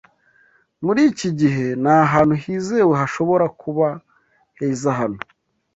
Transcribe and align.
Muri 0.85 1.01
iki 1.11 1.29
gihe, 1.39 1.65
ntahantu 1.81 2.33
hizewe 2.43 2.93
hashobora 3.01 3.45
kuba 3.61 3.87
heza 4.57 4.91
hano. 4.99 5.19